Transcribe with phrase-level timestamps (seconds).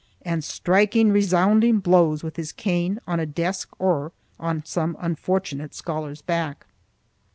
[0.23, 6.23] and striking resounding blows with his cane on a desk or on some unfortunate scholar's
[6.23, 6.65] back.